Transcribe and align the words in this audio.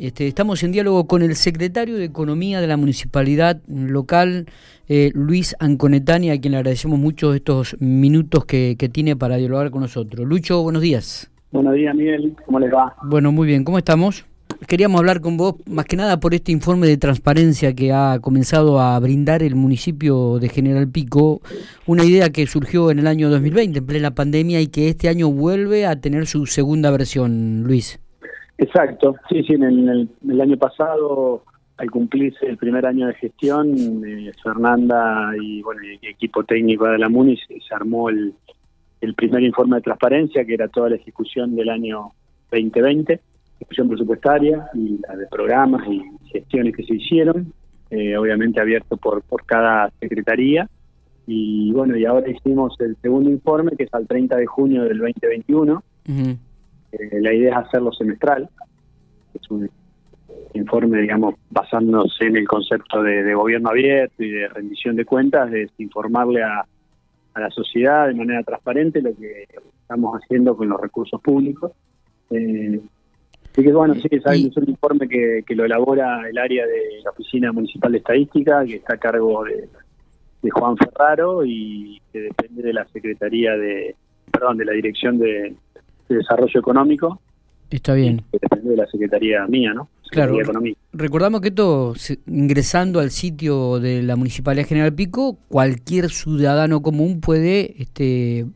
Este, 0.00 0.26
estamos 0.26 0.62
en 0.62 0.72
diálogo 0.72 1.06
con 1.06 1.20
el 1.20 1.36
secretario 1.36 1.98
de 1.98 2.04
Economía 2.04 2.62
de 2.62 2.66
la 2.66 2.78
Municipalidad 2.78 3.60
Local, 3.68 4.46
eh, 4.88 5.10
Luis 5.12 5.54
Anconetani, 5.60 6.30
a 6.30 6.40
quien 6.40 6.52
le 6.52 6.56
agradecemos 6.56 6.98
mucho 6.98 7.34
estos 7.34 7.76
minutos 7.80 8.46
que, 8.46 8.76
tiene 8.90 9.14
para 9.14 9.36
dialogar 9.36 9.70
con 9.70 9.82
nosotros. 9.82 10.26
Lucho, 10.26 10.62
buenos 10.62 10.80
días. 10.80 11.30
Buenos 11.52 11.74
días, 11.74 11.94
Miguel. 11.94 12.34
¿Cómo 12.46 12.58
les 12.60 12.72
va? 12.72 12.96
Bueno, 13.02 13.30
muy 13.30 13.46
bien. 13.46 13.62
¿Cómo 13.62 13.76
estamos? 13.76 14.24
Queríamos 14.66 15.00
hablar 15.00 15.20
con 15.20 15.36
vos 15.36 15.56
más 15.66 15.84
que 15.84 15.96
nada 15.96 16.18
por 16.18 16.32
este 16.32 16.50
informe 16.50 16.86
de 16.86 16.96
transparencia 16.96 17.74
que 17.74 17.92
ha 17.92 18.20
comenzado 18.22 18.80
a 18.80 18.98
brindar 19.00 19.42
el 19.42 19.54
municipio 19.54 20.38
de 20.38 20.48
General 20.48 20.88
Pico, 20.88 21.42
una 21.84 22.04
idea 22.04 22.30
que 22.30 22.46
surgió 22.46 22.90
en 22.90 23.00
el 23.00 23.06
año 23.06 23.28
2020, 23.28 23.80
en 23.80 23.86
plena 23.86 24.14
pandemia, 24.14 24.62
y 24.62 24.68
que 24.68 24.88
este 24.88 25.10
año 25.10 25.30
vuelve 25.30 25.84
a 25.84 26.00
tener 26.00 26.26
su 26.26 26.46
segunda 26.46 26.90
versión, 26.90 27.64
Luis. 27.64 28.00
Exacto, 28.60 29.16
sí, 29.30 29.42
sí, 29.44 29.54
en 29.54 29.62
el, 29.62 30.40
año 30.40 30.58
pasado, 30.58 31.44
al 31.78 31.90
cumplirse 31.90 32.44
el 32.44 32.58
primer 32.58 32.84
año 32.84 33.06
de 33.06 33.14
gestión, 33.14 34.04
eh, 34.06 34.32
Fernanda 34.42 35.32
y 35.40 35.62
bueno 35.62 35.80
el 35.80 35.98
equipo 36.06 36.44
técnico 36.44 36.84
de 36.84 36.98
la 36.98 37.08
MUNI 37.08 37.38
se, 37.38 37.74
armó 37.74 38.10
el, 38.10 38.34
primer 39.16 39.42
informe 39.44 39.76
de 39.76 39.82
transparencia, 39.82 40.44
que 40.44 40.52
era 40.52 40.68
toda 40.68 40.90
la 40.90 40.96
ejecución 40.96 41.56
del 41.56 41.70
año 41.70 42.10
2020, 42.52 43.18
ejecución 43.56 43.88
presupuestaria 43.88 44.68
y 44.74 44.98
la 45.08 45.16
de 45.16 45.26
programas 45.28 45.82
y 45.88 46.02
gestiones 46.30 46.76
que 46.76 46.84
se 46.84 46.96
hicieron, 46.96 47.54
eh, 47.88 48.14
obviamente 48.18 48.60
abierto 48.60 48.98
por, 48.98 49.22
por 49.22 49.46
cada 49.46 49.90
secretaría. 50.00 50.68
Y 51.26 51.72
bueno, 51.72 51.96
y 51.96 52.04
ahora 52.04 52.28
hicimos 52.28 52.78
el 52.80 52.94
segundo 53.00 53.30
informe, 53.30 53.72
que 53.78 53.84
es 53.84 53.94
al 53.94 54.06
30 54.06 54.36
de 54.36 54.44
junio 54.44 54.82
del 54.84 54.98
2021. 54.98 55.82
Eh, 56.92 57.20
la 57.20 57.32
idea 57.32 57.52
es 57.52 57.66
hacerlo 57.66 57.92
semestral. 57.92 58.48
Es 59.34 59.50
un 59.50 59.70
informe, 60.54 61.00
digamos, 61.00 61.34
basándose 61.50 62.26
en 62.26 62.36
el 62.36 62.46
concepto 62.46 63.02
de, 63.02 63.34
gobierno 63.34 63.70
abierto 63.70 64.22
y 64.22 64.30
de 64.30 64.48
rendición 64.48 64.96
de 64.96 65.04
cuentas, 65.04 65.52
es 65.52 65.70
informarle 65.78 66.42
a, 66.42 66.64
la 67.36 67.50
sociedad 67.50 68.08
de 68.08 68.14
manera 68.14 68.42
transparente 68.42 69.00
lo 69.00 69.14
que 69.16 69.46
estamos 69.80 70.20
haciendo 70.20 70.54
con 70.56 70.68
los 70.68 70.80
recursos 70.80 71.20
públicos. 71.22 71.72
Eh, 72.30 72.78
así 73.50 73.62
que 73.62 73.72
bueno, 73.72 73.94
sí, 73.94 74.08
es 74.10 74.56
un 74.56 74.68
informe 74.68 75.08
que, 75.08 75.44
lo 75.54 75.64
elabora 75.64 76.28
el 76.28 76.36
área 76.36 76.66
de 76.66 77.00
la 77.02 77.10
Oficina 77.10 77.52
Municipal 77.52 77.92
de 77.92 77.98
Estadística, 77.98 78.64
que 78.66 78.76
está 78.76 78.94
a 78.94 78.98
cargo 78.98 79.44
de, 79.44 79.68
de 80.42 80.50
Juan 80.50 80.76
Ferraro 80.76 81.44
y 81.44 82.02
que 82.12 82.20
depende 82.20 82.62
de 82.62 82.72
la 82.74 82.84
Secretaría 82.88 83.56
de, 83.56 83.94
perdón, 84.30 84.58
de 84.58 84.64
la 84.66 84.72
Dirección 84.72 85.18
de, 85.18 85.54
Desarrollo 86.14 86.60
Económico. 86.60 87.20
Está 87.70 87.94
bien. 87.94 88.24
Que 88.32 88.38
depende 88.42 88.70
de 88.70 88.76
la 88.76 88.86
Secretaría 88.86 89.46
mía, 89.46 89.72
¿no? 89.74 89.88
claro. 90.10 90.36
Recordamos 90.92 91.40
que 91.40 91.48
esto, 91.48 91.94
ingresando 92.26 92.98
al 92.98 93.10
sitio 93.10 93.78
de 93.78 94.02
la 94.02 94.16
Municipalidad 94.16 94.66
General 94.66 94.92
Pico, 94.92 95.38
cualquier 95.48 96.10
ciudadano 96.10 96.82
común 96.82 97.20
puede 97.20 97.80
este, 97.80 98.46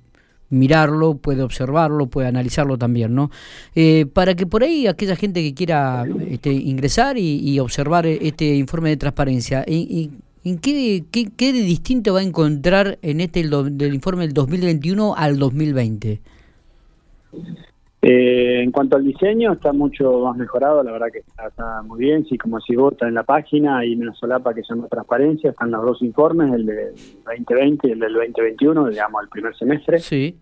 mirarlo, 0.51 1.17
puede 1.17 1.43
observarlo, 1.43 2.07
puede 2.07 2.29
analizarlo 2.29 2.77
también, 2.77 3.15
¿no? 3.15 3.31
Eh, 3.75 4.07
para 4.13 4.35
que 4.35 4.47
por 4.47 4.63
ahí 4.63 4.87
aquella 4.87 5.17
gente 5.17 5.43
que 5.43 5.55
quiera 5.55 6.05
este, 6.29 6.53
ingresar 6.53 7.17
y, 7.19 7.59
observar 7.61 8.07
este 8.07 8.57
informe 8.57 8.91
de 8.91 8.97
transparencia, 8.97 9.65
¿en, 9.67 10.23
en 10.45 10.59
qué, 10.59 11.05
qué, 11.11 11.53
de 11.53 11.61
distinto 11.61 12.15
va 12.15 12.21
a 12.21 12.23
encontrar 12.23 12.99
en 13.03 13.21
este 13.21 13.43
del 13.43 13.95
informe 13.95 14.25
del 14.25 14.35
2021 14.35 15.15
al 15.17 15.39
2020? 15.39 16.21
Eh, 18.07 18.61
en 18.63 18.71
cuanto 18.71 18.97
al 18.97 19.05
diseño, 19.05 19.55
está 19.55 19.73
mucho 19.73 20.21
más 20.21 20.37
mejorado, 20.37 20.83
la 20.83 20.93
verdad 20.93 21.07
que 21.11 21.21
está, 21.21 21.81
muy 21.83 22.01
bien. 22.01 22.27
Sí, 22.27 22.37
como 22.37 22.61
si 22.61 22.77
vos 22.77 22.93
está 22.93 23.09
en 23.09 23.15
la 23.15 23.23
página, 23.23 23.79
hay 23.79 23.95
una 23.95 24.13
solapa 24.13 24.53
que 24.53 24.63
se 24.63 24.75
llama 24.75 24.89
transparencia, 24.89 25.49
están 25.49 25.71
los 25.71 25.83
dos 25.83 26.03
informes, 26.03 26.53
el 26.53 26.67
del 26.67 26.95
2020 27.25 27.89
y 27.89 27.93
el 27.93 27.99
del 28.01 28.13
2021, 28.13 28.89
digamos, 28.91 29.23
el 29.23 29.29
primer 29.31 29.57
semestre. 29.57 29.99
Sí. 30.01 30.37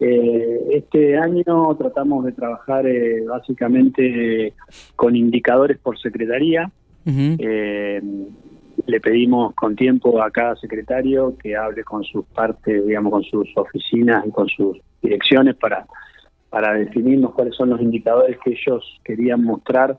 Eh, 0.00 0.68
este 0.72 1.18
año 1.18 1.44
tratamos 1.76 2.24
de 2.24 2.32
trabajar 2.32 2.86
eh, 2.86 3.22
básicamente 3.28 4.54
con 4.94 5.14
indicadores 5.14 5.76
por 5.76 5.98
secretaría. 5.98 6.70
le 7.04 9.00
pedimos 9.00 9.52
con 9.54 9.76
tiempo 9.76 10.22
a 10.22 10.30
cada 10.30 10.56
secretario 10.56 11.36
que 11.36 11.56
hable 11.56 11.84
con 11.84 12.04
sus 12.04 12.24
partes, 12.24 12.86
digamos, 12.86 13.12
con 13.12 13.22
sus 13.22 13.54
oficinas 13.54 14.24
y 14.26 14.30
con 14.30 14.48
sus 14.48 14.78
direcciones 15.02 15.56
para 15.56 15.86
para 16.50 16.74
definirnos 16.74 17.34
cuáles 17.34 17.54
son 17.54 17.70
los 17.70 17.80
indicadores 17.80 18.38
que 18.44 18.52
ellos 18.52 19.00
querían 19.04 19.42
mostrar 19.42 19.98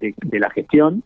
de, 0.00 0.38
la 0.38 0.50
gestión. 0.50 1.02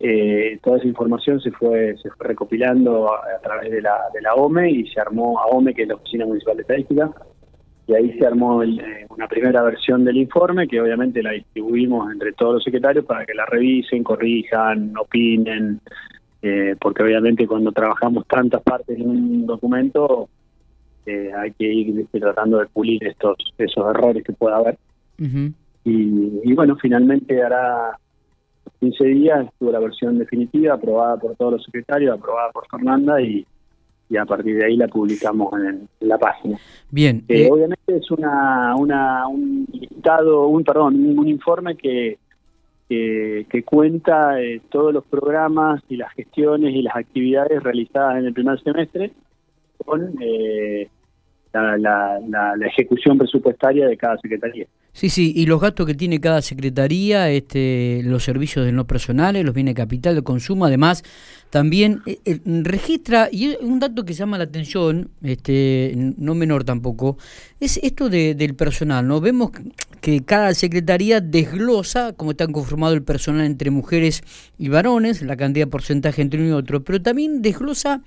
Eh, 0.00 0.58
toda 0.62 0.78
esa 0.78 0.86
información 0.86 1.40
se 1.40 1.50
fue, 1.52 1.96
se 2.02 2.10
fue 2.10 2.28
recopilando 2.28 3.12
a, 3.12 3.40
través 3.42 3.70
de 3.70 3.82
la, 3.82 4.34
OME 4.34 4.70
y 4.70 4.86
se 4.88 5.00
armó 5.00 5.38
a 5.40 5.46
OME, 5.46 5.74
que 5.74 5.82
es 5.82 5.88
la 5.88 5.96
Oficina 5.96 6.26
Municipal 6.26 6.56
de 6.56 6.62
Estadística, 6.62 7.10
y 7.86 7.94
ahí 7.94 8.18
se 8.18 8.26
armó 8.26 8.62
eh, 8.62 9.06
una 9.08 9.26
primera 9.26 9.62
versión 9.62 10.04
del 10.04 10.18
informe 10.18 10.68
que 10.68 10.80
obviamente 10.80 11.22
la 11.22 11.30
distribuimos 11.30 12.12
entre 12.12 12.32
todos 12.32 12.54
los 12.54 12.64
secretarios 12.64 13.04
para 13.04 13.24
que 13.24 13.34
la 13.34 13.46
revisen, 13.46 14.04
corrijan, 14.04 14.92
opinen, 14.96 15.80
eh, 16.42 16.76
porque 16.80 17.02
obviamente 17.02 17.46
cuando 17.46 17.72
trabajamos 17.72 18.26
tantas 18.26 18.62
partes 18.62 18.98
en 18.98 19.08
un 19.08 19.46
documento 19.46 20.28
hay 21.36 21.52
que 21.52 21.64
ir 21.64 22.06
tratando 22.12 22.58
de 22.58 22.66
pulir 22.66 23.04
estos 23.06 23.36
esos 23.58 23.90
errores 23.90 24.24
que 24.24 24.32
pueda 24.32 24.56
haber. 24.56 24.78
y, 25.84 26.54
bueno, 26.54 26.76
finalmente 26.76 27.42
hará 27.42 27.98
15 28.80 29.04
días 29.04 29.46
estuvo 29.46 29.72
la 29.72 29.80
versión 29.80 30.18
definitiva, 30.18 30.74
aprobada 30.74 31.16
por 31.16 31.34
todos 31.36 31.54
los 31.54 31.64
secretarios, 31.64 32.16
aprobada 32.16 32.50
por 32.52 32.66
Fernanda 32.68 33.20
y, 33.20 33.46
a 34.18 34.24
partir 34.24 34.56
de 34.56 34.64
ahí 34.64 34.76
la 34.76 34.88
publicamos 34.88 35.52
en, 35.60 35.88
la 36.00 36.16
página. 36.18 36.58
Bien. 36.90 37.24
Eh, 37.28 37.42
eh, 37.42 37.48
obviamente 37.50 37.96
es 37.96 38.10
una, 38.10 38.74
una, 38.76 39.26
un 39.28 39.66
listado, 39.70 40.48
un 40.48 40.64
perdón, 40.64 41.18
un, 41.18 41.28
informe 41.28 41.76
que, 41.76 42.18
que, 42.88 43.62
cuenta 43.64 44.40
eh, 44.40 44.62
todos 44.70 44.94
los 44.94 45.04
programas 45.04 45.82
y 45.88 45.96
las 45.96 46.12
gestiones 46.14 46.74
y 46.74 46.82
las 46.82 46.96
actividades 46.96 47.62
realizadas 47.62 48.18
en 48.18 48.26
el 48.26 48.32
primer 48.32 48.60
semestre 48.62 49.12
con 49.84 50.14
eh, 50.20 50.88
la, 51.78 52.18
la, 52.56 52.66
ejecución 52.66 53.18
presupuestaria 53.18 53.86
de 53.86 53.96
cada 53.96 54.16
secretaría. 54.18 54.66
Sí, 54.92 55.10
sí, 55.10 55.32
y 55.36 55.46
los 55.46 55.60
gastos 55.60 55.86
que 55.86 55.94
tiene 55.94 56.20
cada 56.20 56.42
secretaría, 56.42 57.30
este, 57.30 58.00
los 58.02 58.24
servicios 58.24 58.66
de 58.66 58.72
no 58.72 58.86
personales, 58.86 59.44
los 59.44 59.54
bienes 59.54 59.74
de 59.74 59.82
capital, 59.82 60.16
de 60.16 60.22
consumo, 60.22 60.64
además 60.64 61.04
también 61.50 62.02
eh, 62.04 62.18
eh, 62.24 62.40
registra, 62.44 63.28
y 63.30 63.56
un 63.60 63.78
dato 63.78 64.04
que 64.04 64.12
llama 64.12 64.38
la 64.38 64.44
atención, 64.44 65.10
este, 65.22 65.92
no 65.96 66.34
menor 66.34 66.64
tampoco, 66.64 67.16
es 67.60 67.78
esto 67.82 68.08
de, 68.08 68.34
del 68.34 68.56
personal, 68.56 69.06
¿no? 69.06 69.20
Vemos 69.20 69.52
que 70.00 70.24
cada 70.24 70.52
secretaría 70.54 71.20
desglosa 71.20 72.12
cómo 72.14 72.32
está 72.32 72.48
conformado 72.48 72.94
el 72.94 73.02
personal 73.02 73.46
entre 73.46 73.70
mujeres 73.70 74.22
y 74.58 74.68
varones, 74.68 75.22
la 75.22 75.36
cantidad 75.36 75.66
de 75.66 75.70
porcentaje 75.70 76.22
entre 76.22 76.40
uno 76.40 76.48
y 76.48 76.52
otro, 76.52 76.82
pero 76.82 77.00
también 77.00 77.40
desglosa 77.40 78.02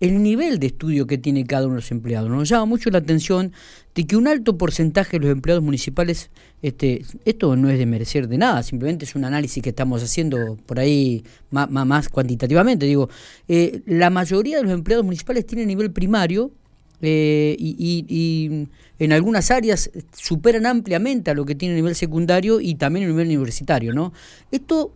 el 0.00 0.22
nivel 0.22 0.58
de 0.58 0.68
estudio 0.68 1.06
que 1.06 1.18
tiene 1.18 1.44
cada 1.46 1.66
uno 1.66 1.76
de 1.76 1.80
los 1.80 1.90
empleados. 1.90 2.30
Nos 2.30 2.48
llama 2.48 2.66
mucho 2.66 2.90
la 2.90 2.98
atención 2.98 3.52
de 3.94 4.06
que 4.06 4.16
un 4.16 4.28
alto 4.28 4.58
porcentaje 4.58 5.18
de 5.18 5.26
los 5.26 5.32
empleados 5.32 5.62
municipales, 5.62 6.25
este, 6.62 7.04
esto 7.24 7.54
no 7.54 7.70
es 7.70 7.78
de 7.78 7.86
merecer 7.86 8.28
de 8.28 8.38
nada, 8.38 8.62
simplemente 8.62 9.04
es 9.04 9.14
un 9.14 9.24
análisis 9.24 9.62
que 9.62 9.70
estamos 9.70 10.02
haciendo 10.02 10.56
por 10.66 10.80
ahí 10.80 11.22
más, 11.50 11.70
más, 11.70 12.08
cuantitativamente. 12.08 12.86
Digo, 12.86 13.08
eh, 13.46 13.82
la 13.86 14.10
mayoría 14.10 14.56
de 14.56 14.64
los 14.64 14.72
empleados 14.72 15.04
municipales 15.04 15.46
tienen 15.46 15.68
nivel 15.68 15.92
primario 15.92 16.50
eh, 17.02 17.54
y, 17.58 18.66
en 18.98 19.12
algunas 19.12 19.50
áreas 19.50 19.90
superan 20.16 20.64
ampliamente 20.64 21.30
a 21.30 21.34
lo 21.34 21.44
que 21.44 21.54
tiene 21.54 21.74
nivel 21.74 21.94
secundario 21.94 22.60
y 22.60 22.76
también 22.76 23.04
a 23.04 23.08
nivel 23.10 23.26
universitario, 23.26 23.92
¿no? 23.92 24.14
Esto 24.50 24.92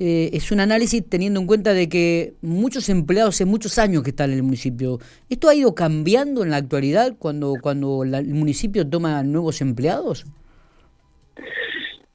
eh, 0.00 0.30
es 0.32 0.50
un 0.50 0.58
análisis 0.58 1.04
teniendo 1.08 1.38
en 1.40 1.46
cuenta 1.46 1.72
de 1.72 1.88
que 1.88 2.34
muchos 2.42 2.88
empleados 2.88 3.36
hace 3.36 3.44
muchos 3.44 3.78
años 3.78 4.02
que 4.02 4.10
están 4.10 4.30
en 4.30 4.38
el 4.38 4.42
municipio. 4.42 4.98
¿Esto 5.30 5.48
ha 5.48 5.54
ido 5.54 5.74
cambiando 5.76 6.42
en 6.42 6.50
la 6.50 6.56
actualidad 6.56 7.14
cuando, 7.16 7.54
cuando 7.62 8.02
el 8.02 8.34
municipio 8.34 8.84
toma 8.86 9.22
nuevos 9.22 9.60
empleados? 9.60 10.26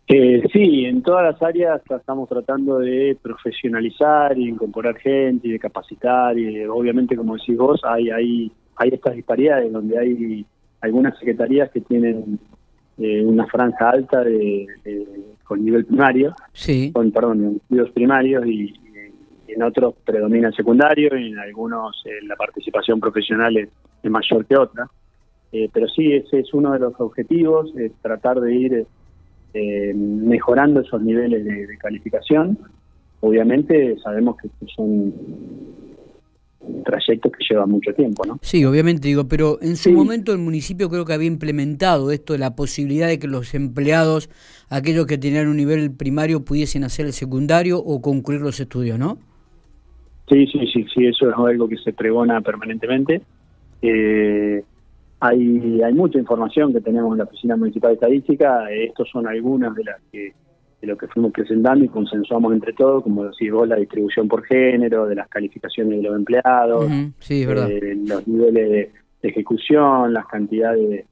Eh, 0.07 0.43
sí, 0.51 0.85
en 0.85 1.01
todas 1.01 1.23
las 1.23 1.41
áreas 1.41 1.81
estamos 1.89 2.27
tratando 2.27 2.79
de 2.79 3.17
profesionalizar 3.21 4.37
y 4.37 4.49
incorporar 4.49 4.97
gente 4.97 5.47
y 5.47 5.51
de 5.51 5.59
capacitar 5.59 6.37
y 6.37 6.65
obviamente 6.65 7.15
como 7.15 7.35
decís 7.35 7.57
vos 7.57 7.81
hay, 7.85 8.09
hay, 8.09 8.51
hay 8.75 8.89
estas 8.89 9.15
disparidades 9.15 9.71
donde 9.71 9.97
hay 9.97 10.45
algunas 10.81 11.17
secretarías 11.17 11.71
que 11.71 11.79
tienen 11.79 12.37
eh, 12.97 13.23
una 13.23 13.47
franja 13.47 13.89
alta 13.89 14.23
de, 14.23 14.67
con 15.45 15.63
nivel 15.63 15.85
primario, 15.85 16.35
sí. 16.51 16.91
con, 16.91 17.11
perdón, 17.11 17.59
estudios 17.61 17.89
primarios 17.91 18.45
y, 18.45 18.73
en 19.47 19.61
otros 19.61 19.93
predomina 20.03 20.47
el 20.47 20.55
secundario 20.55 21.15
y 21.17 21.31
en 21.31 21.39
algunos 21.39 22.03
eh, 22.05 22.25
la 22.25 22.35
participación 22.35 22.99
profesional 22.99 23.55
es, 23.57 23.69
mayor 24.03 24.45
que 24.45 24.57
otra. 24.57 24.87
Eh, 25.51 25.69
pero 25.71 25.87
sí, 25.87 26.11
ese 26.11 26.39
es 26.39 26.53
uno 26.53 26.71
de 26.73 26.79
los 26.79 26.93
objetivos, 26.99 27.71
es 27.77 27.93
tratar 28.01 28.41
de 28.41 28.53
ir 28.53 28.87
eh, 29.53 29.93
mejorando 29.93 30.81
esos 30.81 31.01
niveles 31.01 31.45
de, 31.45 31.77
calificación. 31.77 32.57
Obviamente 33.21 33.95
sabemos 34.03 34.35
que 34.37 34.49
son 34.75 35.13
trayectos 36.85 37.31
que 37.31 37.43
llevan 37.49 37.69
mucho 37.69 37.93
tiempo, 37.93 38.25
¿no? 38.25 38.39
Sí, 38.41 38.63
obviamente 38.65 39.07
digo, 39.07 39.27
pero 39.27 39.59
en 39.61 39.75
su 39.75 39.91
momento 39.91 40.31
el 40.31 40.39
municipio 40.39 40.89
creo 40.89 41.05
que 41.05 41.13
había 41.13 41.27
implementado 41.27 42.11
esto 42.11 42.33
de 42.33 42.39
la 42.39 42.55
posibilidad 42.55 43.07
de 43.07 43.19
que 43.19 43.27
los 43.27 43.53
empleados, 43.53 44.29
aquellos 44.69 45.05
que 45.05 45.17
tenían 45.17 45.47
un 45.47 45.57
nivel 45.57 45.91
primario, 45.91 46.45
pudiesen 46.45 46.83
hacer 46.83 47.05
el 47.05 47.13
secundario 47.13 47.79
o 47.79 48.01
concluir 48.01 48.41
los 48.41 48.59
estudios, 48.59 48.97
¿no? 48.97 49.17
Sí, 50.29 50.47
sí, 50.47 50.59
sí, 50.73 50.85
sí, 50.93 51.05
eso 51.05 51.29
es 51.29 51.35
algo 51.37 51.67
que 51.67 51.77
se 51.77 51.93
pregona 51.93 52.41
permanentemente. 52.41 53.21
Eh, 53.81 54.63
hay, 55.23 55.81
hay 55.81 55.93
mucha 55.93 56.19
información 56.19 56.73
que 56.73 56.81
tenemos 56.81 57.13
en 57.13 57.19
la 57.19 57.23
Oficina 57.23 57.55
Municipal 57.55 57.91
de 57.91 57.93
Estadística. 57.95 58.69
Estos 58.69 59.09
son 59.09 59.25
algunas 59.25 59.73
de 59.73 59.83
las 59.85 60.01
que 60.11 60.33
de 60.81 60.87
lo 60.87 60.97
que 60.97 61.07
fuimos 61.07 61.31
presentando 61.31 61.85
y 61.85 61.87
consensuamos 61.87 62.51
entre 62.51 62.73
todos, 62.73 63.03
como 63.03 63.23
decís 63.23 63.49
vos, 63.49 63.65
la 63.65 63.77
distribución 63.77 64.27
por 64.27 64.43
género, 64.43 65.05
de 65.05 65.15
las 65.15 65.29
calificaciones 65.29 65.95
de 65.95 66.03
los 66.03 66.13
empleados, 66.13 66.91
eh, 67.29 67.95
los 68.05 68.27
niveles 68.27 68.69
de, 68.69 68.91
ejecución, 69.29 70.11
las 70.11 70.27
cantidades 70.27 71.05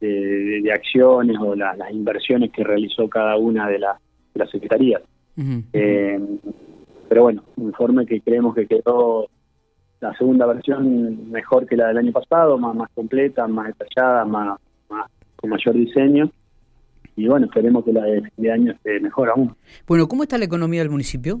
de, 0.00 0.72
acciones 0.74 1.36
o 1.40 1.54
las 1.54 1.92
inversiones 1.92 2.50
que 2.50 2.64
realizó 2.64 3.08
cada 3.08 3.36
una 3.36 3.68
de, 3.68 3.78
las 3.78 4.50
secretarías. 4.50 5.02
Eh, 5.72 6.18
pero 7.08 7.22
bueno, 7.22 7.44
un 7.54 7.66
informe 7.66 8.06
que 8.06 8.20
creemos 8.22 8.56
que 8.56 8.66
quedó 8.66 9.28
la 10.02 10.14
segunda 10.16 10.46
versión 10.46 11.30
mejor 11.30 11.66
que 11.66 11.76
la 11.76 11.88
del 11.88 11.98
año 11.98 12.12
pasado, 12.12 12.58
más, 12.58 12.74
más 12.74 12.90
completa, 12.94 13.46
más 13.46 13.68
detallada, 13.68 14.24
más, 14.24 14.58
más 14.90 15.10
con 15.36 15.50
mayor 15.50 15.74
diseño 15.74 16.30
y 17.16 17.26
bueno, 17.28 17.46
esperemos 17.46 17.84
que 17.84 17.92
la 17.92 18.04
de 18.04 18.22
fin 18.22 18.32
de 18.36 18.52
año 18.52 18.72
esté 18.72 18.98
mejor 19.00 19.28
aún. 19.30 19.54
Bueno, 19.86 20.08
¿cómo 20.08 20.22
está 20.22 20.38
la 20.38 20.46
economía 20.46 20.80
del 20.80 20.90
municipio? 20.90 21.40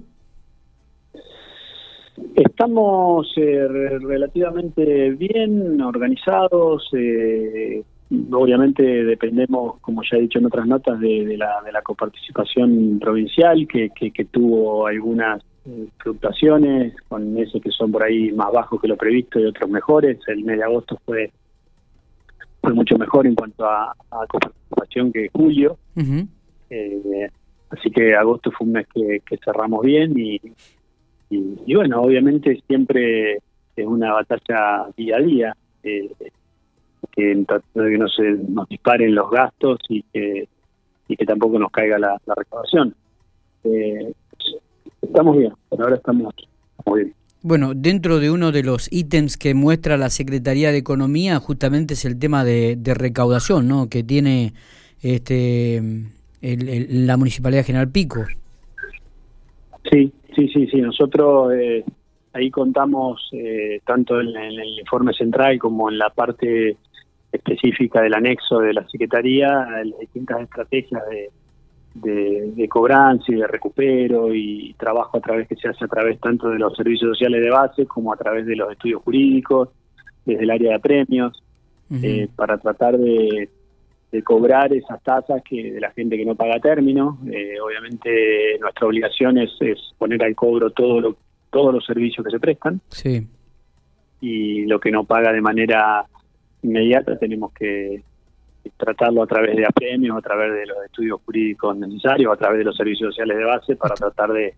Estamos 2.34 3.32
eh, 3.36 3.66
relativamente 4.00 5.10
bien 5.12 5.80
organizados. 5.80 6.90
Eh, 6.92 7.82
obviamente 8.32 8.82
dependemos, 8.82 9.80
como 9.80 10.02
ya 10.02 10.18
he 10.18 10.22
dicho 10.22 10.38
en 10.38 10.46
otras 10.46 10.66
notas, 10.66 11.00
de, 11.00 11.36
la, 11.38 11.62
de 11.64 11.72
la 11.72 11.80
coparticipación 11.80 12.98
provincial, 13.00 13.66
que, 13.66 13.90
que, 13.90 14.24
tuvo 14.26 14.86
algunas 14.86 15.42
fluctuaciones, 15.98 16.94
con 17.08 17.36
esos 17.38 17.62
que 17.62 17.70
son 17.70 17.92
por 17.92 18.02
ahí 18.02 18.32
más 18.32 18.52
bajos 18.52 18.80
que 18.80 18.88
lo 18.88 18.96
previsto 18.96 19.38
y 19.38 19.46
otros 19.46 19.70
mejores. 19.70 20.18
El 20.26 20.44
mes 20.44 20.58
de 20.58 20.64
agosto 20.64 20.98
fue 21.04 21.30
fue 22.62 22.72
mucho 22.72 22.96
mejor 22.96 23.26
en 23.26 23.34
cuanto 23.34 23.66
a, 23.66 23.90
a 23.90 24.26
coparticipación 24.28 25.12
que 25.12 25.28
julio. 25.32 25.78
eh, 26.70 27.28
así 27.70 27.90
que 27.90 28.14
agosto 28.14 28.50
fue 28.52 28.66
un 28.66 28.72
mes 28.74 28.86
que, 28.94 29.20
cerramos 29.44 29.84
bien 29.84 30.16
y, 30.16 30.40
y, 31.28 31.74
bueno, 31.74 32.02
obviamente 32.02 32.62
siempre 32.66 33.38
es 33.74 33.86
una 33.86 34.12
batalla 34.12 34.86
día 34.96 35.16
a 35.16 35.20
día, 35.20 35.56
eh, 35.82 36.10
que 37.10 37.44
tratando 37.46 37.82
de 37.82 37.90
que 37.90 37.98
no 37.98 38.08
se 38.08 38.22
nos 38.48 38.68
disparen 38.68 39.14
los 39.14 39.30
gastos 39.30 39.80
y 39.88 40.02
que, 40.04 40.48
y 41.08 41.16
que 41.16 41.26
tampoco 41.26 41.58
nos 41.58 41.70
caiga 41.70 41.98
la, 41.98 42.20
recaudación. 42.26 42.94
Eh, 43.64 44.12
estamos 45.12 45.36
bien, 45.36 45.52
por 45.68 45.82
ahora 45.82 45.96
estamos, 45.96 46.34
estamos 46.78 46.98
bien. 46.98 47.14
Bueno, 47.42 47.74
dentro 47.74 48.18
de 48.18 48.30
uno 48.30 48.52
de 48.52 48.62
los 48.62 48.90
ítems 48.92 49.36
que 49.36 49.52
muestra 49.52 49.96
la 49.96 50.10
Secretaría 50.10 50.70
de 50.70 50.78
Economía 50.78 51.38
justamente 51.38 51.94
es 51.94 52.04
el 52.04 52.18
tema 52.18 52.44
de, 52.44 52.78
recaudación, 52.94 53.68
¿no? 53.68 53.88
Que 53.88 54.02
tiene 54.02 54.52
este 55.02 55.82
la 56.40 57.16
Municipalidad 57.16 57.64
General 57.64 57.88
Pico. 57.88 58.24
Sí, 59.90 60.12
sí, 60.34 60.48
sí, 60.48 60.66
sí. 60.68 60.80
Nosotros 60.80 61.52
eh, 61.54 61.84
ahí 62.32 62.50
contamos 62.50 63.28
eh, 63.32 63.80
tanto 63.84 64.20
en, 64.20 64.28
el 64.28 64.78
informe 64.78 65.12
central 65.12 65.58
como 65.58 65.90
en 65.90 65.98
la 65.98 66.10
parte 66.10 66.76
específica 67.32 68.02
del 68.02 68.14
anexo 68.14 68.60
de 68.60 68.72
la 68.72 68.86
Secretaría, 68.88 69.66
distintas 70.00 70.42
estrategias 70.42 71.02
de, 71.10 71.30
de, 71.94 72.68
cobranza 72.68 73.24
y 73.28 73.36
de 73.36 73.46
recupero 73.46 74.34
y 74.34 74.74
trabajo 74.78 75.18
a 75.18 75.20
través 75.20 75.48
que 75.48 75.56
se 75.56 75.68
hace 75.68 75.84
a 75.84 75.88
través 75.88 76.18
tanto 76.20 76.48
de 76.48 76.58
los 76.58 76.74
servicios 76.76 77.10
sociales 77.10 77.42
de 77.42 77.50
base 77.50 77.86
como 77.86 78.12
a 78.12 78.16
través 78.16 78.46
de 78.46 78.56
los 78.56 78.72
estudios 78.72 79.02
jurídicos, 79.02 79.68
desde 80.24 80.44
el 80.44 80.50
área 80.50 80.72
de 80.72 80.80
premios, 80.80 81.42
eh, 81.90 82.28
para 82.34 82.56
tratar 82.58 82.96
de, 82.96 83.50
cobrar 84.24 84.72
esas 84.74 85.02
tasas 85.02 85.42
que 85.42 85.72
de 85.72 85.80
la 85.80 85.90
gente 85.90 86.16
que 86.16 86.24
no 86.24 86.34
paga 86.34 86.60
término. 86.60 87.18
Eh, 87.30 87.56
obviamente 87.60 88.58
nuestra 88.60 88.86
obligación 88.86 89.38
es, 89.38 89.50
poner 89.98 90.22
al 90.22 90.34
cobro 90.34 90.70
todo 90.70 91.16
todos 91.50 91.74
los 91.74 91.84
servicios 91.84 92.24
que 92.24 92.30
se 92.30 92.40
prestan. 92.40 92.80
Sí. 92.88 93.26
Y 94.20 94.64
lo 94.66 94.80
que 94.80 94.90
no 94.90 95.04
paga 95.04 95.32
de 95.32 95.40
manera 95.42 96.06
inmediata 96.62 97.18
tenemos 97.18 97.52
que, 97.52 98.02
tratarlo 98.76 99.22
a 99.22 99.26
través 99.26 99.56
de 99.56 99.64
apremios, 99.66 100.16
a 100.16 100.20
través 100.20 100.52
de 100.52 100.66
los 100.66 100.76
estudios 100.84 101.20
jurídicos 101.24 101.76
necesarios, 101.76 102.32
a 102.32 102.36
través 102.36 102.58
de 102.58 102.64
los 102.64 102.76
servicios 102.76 103.14
sociales 103.14 103.36
de 103.36 103.44
base 103.44 103.76
para 103.76 103.94
tratar 103.94 104.32
de, 104.32 104.54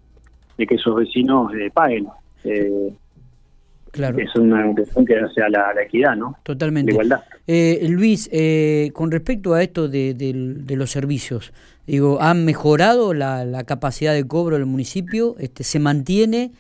que 0.57 0.75
esos 0.75 0.97
vecinos 0.97 1.53
eh, 1.55 1.71
paguen. 1.73 2.07
Eh, 2.45 2.93
claro. 3.91 4.19
Es 4.19 4.35
una 4.37 4.73
cuestión 4.75 5.05
que 5.05 5.17
hace 5.19 5.43
a 5.43 5.49
la, 5.49 5.83
equidad, 5.83 6.17
¿no? 6.17 6.37
Totalmente. 6.43 6.93
La 6.93 6.95
igualdad. 6.95 7.25
Eh, 7.47 7.87
Luis, 7.89 8.31
con 8.93 9.11
respecto 9.11 9.55
a 9.55 9.63
esto 9.63 9.89
de, 9.89 10.65
los 10.71 10.91
servicios, 10.91 11.53
digo, 11.87 12.21
¿han 12.21 12.45
mejorado 12.45 13.15
la, 13.15 13.45
la 13.45 13.65
capacidad 13.65 14.13
de 14.13 14.27
cobro 14.27 14.57
del 14.57 14.67
municipio? 14.67 15.37
Este, 15.39 15.65
¿Se 15.65 15.79
mantiene? 15.79 16.53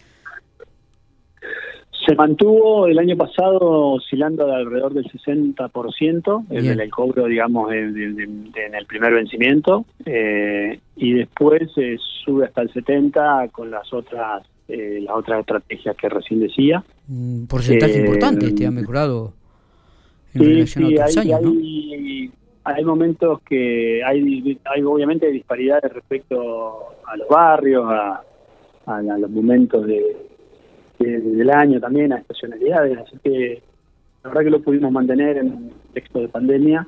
Se 2.07 2.15
mantuvo 2.15 2.87
el 2.87 2.99
año 2.99 3.17
pasado 3.17 3.59
oscilando 3.93 4.47
de 4.47 4.55
alrededor 4.55 4.93
del 4.93 5.05
60%, 5.07 6.47
el, 6.51 6.81
el 6.81 6.91
cobro, 6.91 7.27
digamos, 7.27 7.73
en, 7.73 8.53
el 8.55 8.87
primer 8.87 9.15
vencimiento, 9.15 9.87
eh, 10.05 10.81
y 10.97 11.13
después 11.15 11.63
eh, 11.77 11.97
sube 12.25 12.47
hasta 12.47 12.63
el 12.63 12.73
70% 12.73 13.51
con 13.53 13.71
las 13.71 13.91
otras 13.93 14.47
eh, 14.67 15.01
las 15.03 15.15
otras 15.17 15.41
estrategias 15.41 15.97
que 15.97 16.09
recién 16.09 16.41
decía. 16.41 16.83
Un 17.09 17.47
porcentaje 17.49 18.01
importante, 18.01 18.47
este 18.47 18.67
ha 18.67 18.71
mejorado 18.71 19.33
en 20.35 20.43
relación 20.43 20.85
a 20.85 20.89
otros 20.89 21.17
hay, 21.17 21.33
años, 21.33 21.53
hay, 22.65 22.85
momentos 22.85 23.41
que 23.43 24.03
hay, 24.05 24.59
hay 24.65 24.83
obviamente 24.83 25.31
disparidades 25.31 25.93
respecto 25.93 26.97
a 27.07 27.17
los 27.17 27.29
barrios, 27.29 27.85
a, 27.87 28.23
a 28.87 29.03
los 29.03 29.31
momentos 29.31 29.87
de 29.87 30.34
del 30.99 31.51
año 31.51 31.81
también 31.81 32.13
a 32.13 32.19
estacionalidades, 32.19 32.99
así 32.99 33.17
que 33.23 33.63
la 34.23 34.31
verdad 34.31 34.45
que 34.45 34.51
lo 34.51 34.63
pudimos 34.63 34.91
mantener 34.91 35.37
en 35.37 35.53
un 35.53 35.73
texto 35.93 36.21
de 36.21 36.29
pandemia. 36.29 36.87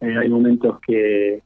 Eh, 0.00 0.16
hay 0.16 0.28
momentos 0.28 0.78
que, 0.86 1.42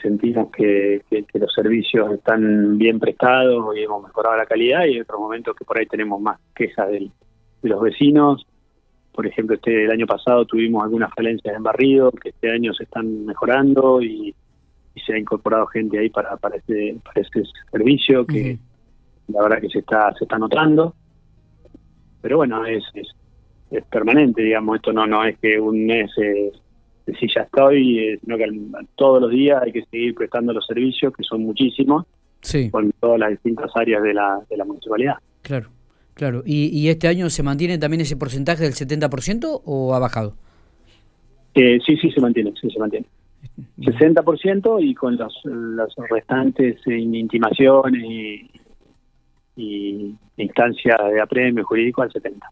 sentimos 0.00 0.50
que, 0.52 1.02
los 1.34 1.52
servicios 1.52 2.12
están 2.12 2.78
bien 2.78 3.00
prestados 3.00 3.76
y 3.76 3.82
hemos 3.82 4.04
mejorado 4.04 4.36
la 4.36 4.46
calidad 4.46 4.84
y 4.84 4.94
hay 4.94 5.00
otros 5.00 5.20
momentos 5.20 5.56
que 5.56 5.64
por 5.64 5.78
ahí 5.78 5.86
tenemos 5.86 6.20
más 6.20 6.38
quejas 6.54 6.88
de 6.88 7.10
los 7.62 7.82
vecinos. 7.82 8.46
Por 9.12 9.26
ejemplo, 9.26 9.56
este 9.56 9.84
el 9.84 9.90
año 9.90 10.06
pasado 10.06 10.46
tuvimos 10.46 10.84
algunas 10.84 11.12
falencias 11.12 11.54
en 11.54 11.62
barrido 11.62 12.12
que 12.12 12.30
este 12.30 12.50
año 12.50 12.72
se 12.72 12.84
están 12.84 13.26
mejorando 13.26 14.00
y, 14.00 14.34
se 15.06 15.14
ha 15.14 15.18
incorporado 15.18 15.66
gente 15.66 15.98
ahí 15.98 16.10
para, 16.10 16.36
para, 16.36 16.56
ese, 16.56 16.96
para 17.02 17.22
ese 17.22 17.42
servicio 17.72 18.26
que 18.26 18.58
la 19.32 19.42
verdad 19.42 19.60
que 19.60 19.68
se 19.68 19.80
está 19.80 20.12
se 20.14 20.24
está 20.24 20.38
notando. 20.38 20.94
Pero 22.20 22.36
bueno 22.38 22.64
es, 22.64 22.84
es, 22.94 23.84
permanente 23.90 24.42
digamos. 24.42 24.76
Esto 24.76 24.92
no 24.92 25.06
no 25.06 25.24
es 25.24 25.38
que 25.38 25.58
un 25.58 25.86
mes 25.86 26.10
eh, 26.18 26.52
si 27.18 27.26
ya 27.34 27.42
estoy 27.42 27.98
eh, 27.98 28.18
sino 28.22 28.36
que 28.36 28.46
todos 28.94 29.20
los 29.20 29.30
días 29.30 29.62
hay 29.62 29.72
que 29.72 29.84
seguir 29.86 30.14
prestando 30.14 30.52
los 30.52 30.66
servicios 30.66 31.12
que 31.16 31.22
son 31.24 31.42
muchísimos 31.42 32.06
sí. 32.40 32.70
con 32.70 32.92
todas 33.00 33.18
las 33.18 33.30
distintas 33.30 33.70
áreas 33.74 34.02
de 34.02 34.14
la, 34.14 34.40
de 34.48 34.56
la 34.56 34.64
municipalidad. 34.64 35.16
Claro 35.42 35.70
claro. 36.14 36.42
¿Y, 36.44 36.68
y 36.68 36.88
este 36.88 37.08
año 37.08 37.28
se 37.30 37.42
mantiene 37.42 37.78
también 37.78 38.02
ese 38.02 38.16
porcentaje 38.16 38.62
del 38.62 38.74
70% 38.74 39.62
o 39.64 39.94
ha 39.94 39.98
bajado 39.98 40.34
eh, 41.54 41.78
sí 41.84 41.96
sí 41.96 42.10
se 42.10 42.20
mantiene 42.20 42.52
sí 42.60 42.70
se 42.70 42.78
mantiene. 42.78 43.06
60% 43.78 44.82
y 44.82 44.94
con 44.94 45.16
los, 45.16 45.40
los 45.44 45.94
restantes 46.08 46.76
intimaciones 46.86 48.02
y, 48.04 48.50
y 49.56 50.14
instancia 50.36 50.96
de 51.12 51.20
apremio 51.20 51.64
jurídico 51.64 52.02
al 52.02 52.12
70. 52.12 52.46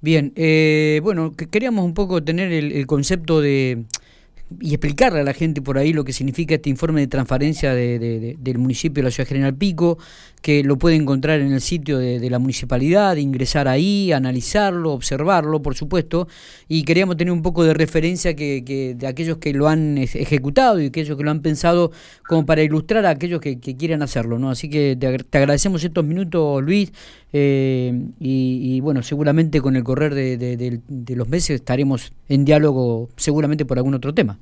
Bien, 0.00 0.32
eh, 0.34 1.00
bueno, 1.02 1.32
queríamos 1.50 1.84
un 1.84 1.94
poco 1.94 2.22
tener 2.22 2.52
el, 2.52 2.86
concepto 2.86 3.40
de 3.40 3.84
y 4.58 4.70
explicarle 4.70 5.20
a 5.20 5.24
la 5.24 5.32
gente 5.32 5.62
por 5.62 5.78
ahí 5.78 5.92
lo 5.92 6.04
que 6.04 6.12
significa 6.12 6.56
este 6.56 6.70
informe 6.70 7.02
de 7.02 7.06
transparencia 7.06 7.72
de, 7.72 8.36
del 8.38 8.58
municipio 8.58 9.02
de 9.02 9.08
la 9.08 9.10
ciudad 9.12 9.28
General 9.28 9.54
Pico, 9.54 9.98
que 10.42 10.64
lo 10.64 10.78
puede 10.78 10.96
encontrar 10.96 11.40
en 11.40 11.52
el 11.52 11.60
sitio 11.60 11.98
de, 11.98 12.30
la 12.30 12.38
municipalidad, 12.38 13.16
ingresar 13.16 13.68
ahí, 13.68 14.12
analizarlo, 14.12 14.92
observarlo, 14.92 15.62
por 15.62 15.74
supuesto, 15.74 16.28
y 16.68 16.84
queríamos 16.84 17.16
tener 17.16 17.32
un 17.32 17.42
poco 17.42 17.64
de 17.64 17.74
referencia 17.74 18.34
que, 18.34 18.96
de 18.96 19.06
aquellos 19.06 19.38
que 19.38 19.52
lo 19.52 19.68
han 19.68 19.98
ejecutado 19.98 20.80
y 20.80 20.86
aquellos 20.86 21.16
que 21.16 21.24
lo 21.24 21.30
han 21.30 21.42
pensado 21.42 21.92
como 22.26 22.46
para 22.46 22.62
ilustrar 22.62 23.06
a 23.06 23.10
aquellos 23.10 23.40
que, 23.40 23.58
quieran 23.60 24.02
hacerlo, 24.02 24.38
¿no? 24.38 24.50
Así 24.50 24.68
que 24.68 24.96
te, 24.98 25.38
agradecemos 25.38 25.84
estos 25.84 26.04
minutos, 26.04 26.62
Luis, 26.62 26.92
eh, 27.32 28.08
y, 28.18 28.80
bueno, 28.80 29.02
seguramente 29.02 29.60
con 29.60 29.76
el 29.76 29.84
correr 29.84 30.14
de 30.14 31.16
los 31.16 31.28
meses 31.28 31.50
estaremos 31.56 32.12
en 32.28 32.44
diálogo 32.44 33.10
seguramente 33.16 33.64
por 33.64 33.78
algún 33.78 33.94
otro 33.94 34.12
tema. 34.14 34.39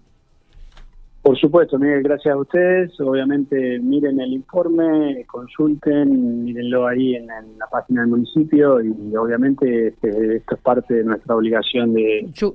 Por 1.28 1.38
supuesto, 1.38 1.78
Miguel, 1.78 2.02
gracias 2.02 2.34
a 2.34 2.38
ustedes. 2.38 2.98
Obviamente 3.00 3.78
miren 3.80 4.18
el 4.18 4.32
informe, 4.32 5.26
consulten, 5.26 6.44
mírenlo 6.44 6.86
ahí 6.86 7.16
en, 7.16 7.26
la 7.26 7.66
página 7.70 8.00
del 8.00 8.08
municipio 8.08 8.80
y 8.82 9.14
obviamente 9.14 9.88
este, 9.88 10.36
esto 10.36 10.54
es 10.54 10.60
parte 10.62 10.94
de 10.94 11.04
nuestra 11.04 11.36
obligación 11.36 11.92
de... 11.92 12.30
Yo, 12.32 12.54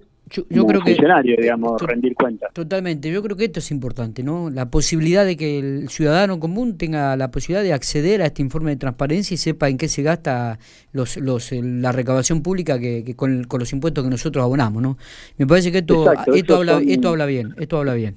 yo, 0.49 0.65
creo 0.65 0.81
funcionario, 0.81 1.35
digamos, 1.39 1.79
rendir 1.83 2.15
cuenta. 2.15 2.47
Totalmente, 2.51 3.11
yo 3.11 3.21
creo 3.21 3.37
que 3.37 3.45
esto 3.45 3.59
es 3.59 3.69
importante, 3.69 4.23
¿no? 4.23 4.49
La 4.49 4.71
posibilidad 4.71 5.23
de 5.23 5.37
que 5.37 5.59
el 5.59 5.89
ciudadano 5.89 6.39
común 6.39 6.75
tenga 6.75 7.15
la 7.15 7.29
posibilidad 7.29 7.61
de 7.61 7.73
acceder 7.73 8.23
a 8.23 8.25
este 8.25 8.41
informe 8.41 8.71
de 8.71 8.77
transparencia 8.77 9.35
y 9.35 9.37
sepa 9.37 9.69
en 9.69 9.77
qué 9.77 9.87
se 9.87 10.01
gasta 10.01 10.57
los, 10.93 11.17
los, 11.17 11.51
la 11.51 11.91
recaudación 11.91 12.41
pública 12.41 12.79
que, 12.79 13.13
con, 13.15 13.45
los 13.47 13.71
impuestos 13.71 14.03
que 14.03 14.09
nosotros 14.09 14.43
abonamos, 14.43 14.81
¿no? 14.81 14.97
Me 15.37 15.45
parece 15.45 15.71
que 15.71 15.79
esto, 15.79 16.11
esto, 16.33 16.55
habla, 16.55 16.81
esto 16.83 17.09
habla 17.09 17.27
bien, 17.27 17.53
esto 17.59 17.77
habla 17.77 17.93
bien 17.93 18.15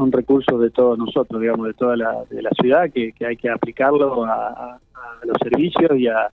son 0.00 0.12
recursos 0.12 0.58
de 0.58 0.70
todos 0.70 0.98
nosotros, 0.98 1.40
digamos, 1.40 1.66
de 1.66 1.74
toda 1.74 1.94
la, 1.94 2.24
de 2.30 2.40
la 2.40 2.50
ciudad, 2.58 2.90
que, 2.90 3.12
hay 3.20 3.36
que 3.36 3.50
aplicarlo 3.50 4.24
a, 4.24 4.78
los 5.24 5.36
servicios 5.42 5.92
y 5.98 6.08
a, 6.08 6.30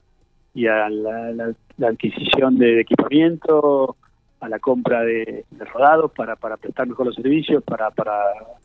y 0.54 0.66
a 0.66 0.88
la, 0.88 1.54
adquisición 1.86 2.56
de 2.56 2.80
equipamiento, 2.80 3.96
a 4.40 4.48
la 4.48 4.58
compra 4.58 5.02
de, 5.02 5.44
rodados 5.74 6.10
para, 6.12 6.36
para 6.36 6.56
prestar 6.56 6.86
mejor 6.86 7.06
los 7.06 7.14
servicios, 7.14 7.62
para, 7.62 7.90
para 7.90 8.14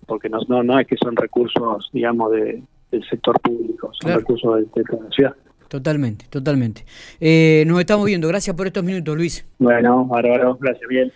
porque 0.07 0.29
no, 0.29 0.39
no, 0.47 0.63
no 0.63 0.79
es 0.79 0.87
que 0.87 0.95
son 0.95 1.17
recursos, 1.17 1.89
digamos, 1.91 2.31
de, 2.31 2.63
del 2.91 3.03
sector 3.09 3.37
público, 3.41 3.91
son 4.01 4.13
recursos 4.13 4.55
de, 4.55 4.61
de, 4.61 4.97
la 5.03 5.09
ciudad. 5.09 5.35
Totalmente, 5.67 6.25
totalmente. 6.29 6.85
Eh, 7.19 7.63
nos 7.67 7.79
estamos 7.79 8.05
viendo. 8.05 8.27
Gracias 8.27 8.55
por 8.55 8.67
estos 8.67 8.83
minutos, 8.83 9.17
Luis. 9.17 9.45
Bueno, 9.57 10.05
bárbaro. 10.05 10.55
Gracias, 10.61 10.87
bien. 10.87 11.11